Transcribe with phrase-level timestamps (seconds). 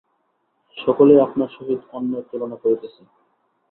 [0.77, 3.01] সকলেই আপনার সহিত অন্যের তুলনা করিতেছে।